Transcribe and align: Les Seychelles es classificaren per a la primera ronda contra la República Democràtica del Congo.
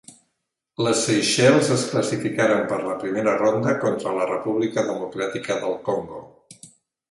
Les 0.85 1.03
Seychelles 1.09 1.69
es 1.75 1.83
classificaren 1.91 2.65
per 2.71 2.79
a 2.79 2.87
la 2.87 2.97
primera 3.05 3.35
ronda 3.43 3.77
contra 3.85 4.17
la 4.19 4.27
República 4.33 4.89
Democràtica 4.91 5.61
del 5.63 5.81
Congo. 5.93 6.27